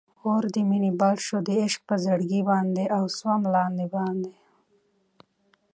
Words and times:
اور 0.27 0.43
د 0.53 0.55
مینی 0.69 0.91
بل 1.01 1.15
سو 1.27 1.35
د 1.47 1.49
عاشق 1.59 1.81
پر 1.89 1.97
زړګي 2.05 2.41
باندي، 2.49 2.85
اوسوم 2.99 3.41
لاندی 3.53 3.87
باندي 3.95 4.31